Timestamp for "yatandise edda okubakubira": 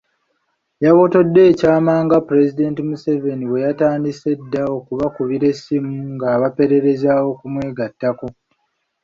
3.67-5.45